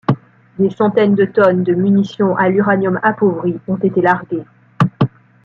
Des 0.57 0.71
centaines 0.71 1.13
de 1.13 1.25
tonnes 1.25 1.61
de 1.63 1.75
munitions 1.75 2.35
à 2.35 2.49
l'uranium 2.49 2.99
appauvri 3.03 3.59
ont 3.67 3.75
été 3.77 4.01
larguées. 4.01 4.45